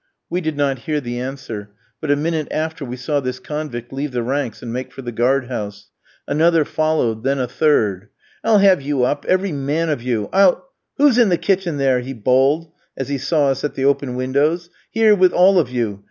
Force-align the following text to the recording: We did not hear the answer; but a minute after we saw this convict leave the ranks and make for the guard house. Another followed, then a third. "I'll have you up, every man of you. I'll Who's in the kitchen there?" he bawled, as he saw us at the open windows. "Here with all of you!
We 0.31 0.41
did 0.41 0.57
not 0.57 0.79
hear 0.89 0.99
the 0.99 1.19
answer; 1.19 1.69
but 1.99 2.09
a 2.09 2.15
minute 2.15 2.47
after 2.49 2.83
we 2.83 2.95
saw 2.95 3.19
this 3.19 3.37
convict 3.37 3.93
leave 3.93 4.13
the 4.13 4.23
ranks 4.23 4.63
and 4.63 4.73
make 4.73 4.91
for 4.91 5.03
the 5.03 5.11
guard 5.11 5.45
house. 5.45 5.91
Another 6.27 6.65
followed, 6.65 7.23
then 7.23 7.37
a 7.37 7.47
third. 7.47 8.09
"I'll 8.43 8.57
have 8.57 8.81
you 8.81 9.03
up, 9.03 9.25
every 9.29 9.51
man 9.51 9.89
of 9.89 10.01
you. 10.01 10.27
I'll 10.33 10.65
Who's 10.97 11.19
in 11.19 11.29
the 11.29 11.37
kitchen 11.37 11.77
there?" 11.77 11.99
he 11.99 12.13
bawled, 12.13 12.71
as 12.97 13.09
he 13.09 13.19
saw 13.19 13.49
us 13.49 13.63
at 13.63 13.75
the 13.75 13.85
open 13.85 14.15
windows. 14.15 14.71
"Here 14.89 15.13
with 15.13 15.33
all 15.33 15.59
of 15.59 15.69
you! 15.69 15.99